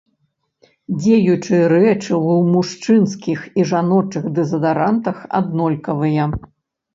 [1.01, 1.85] Дзеючыя рэчывы
[2.41, 6.23] ў мужчынскіх і жаночых дэзадарантах аднолькавыя.